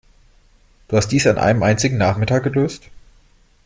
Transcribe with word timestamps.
Du 0.87 0.97
hast 0.97 1.09
dies 1.09 1.27
an 1.27 1.37
einem 1.37 1.61
einzigen 1.61 1.99
Nachmittag 1.99 2.41
gelöst? 2.43 2.89